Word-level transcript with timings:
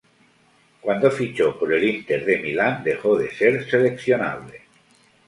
Cuando 0.81 1.11
fichó 1.11 1.59
por 1.59 1.71
el 1.71 1.83
Inter 1.83 2.25
de 2.25 2.39
Milán, 2.39 2.83
dejó 2.83 3.15
de 3.19 3.29
ser 3.35 3.69
seleccionable. 3.69 4.63